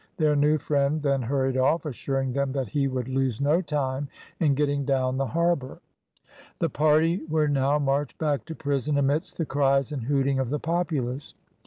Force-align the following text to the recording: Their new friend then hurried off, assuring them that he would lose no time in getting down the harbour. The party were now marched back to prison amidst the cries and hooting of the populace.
Their 0.17 0.35
new 0.35 0.57
friend 0.57 1.03
then 1.03 1.21
hurried 1.21 1.57
off, 1.57 1.85
assuring 1.85 2.33
them 2.33 2.53
that 2.53 2.69
he 2.69 2.87
would 2.87 3.07
lose 3.07 3.39
no 3.39 3.61
time 3.61 4.07
in 4.39 4.55
getting 4.55 4.83
down 4.83 5.17
the 5.17 5.27
harbour. 5.27 5.79
The 6.57 6.69
party 6.71 7.21
were 7.29 7.47
now 7.47 7.77
marched 7.77 8.17
back 8.17 8.43
to 8.45 8.55
prison 8.55 8.97
amidst 8.97 9.37
the 9.37 9.45
cries 9.45 9.91
and 9.91 10.01
hooting 10.05 10.39
of 10.39 10.49
the 10.49 10.59
populace. 10.59 11.35